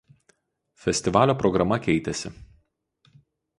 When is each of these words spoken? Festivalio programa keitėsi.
Festivalio 0.85 1.37
programa 1.43 1.79
keitėsi. 1.89 2.35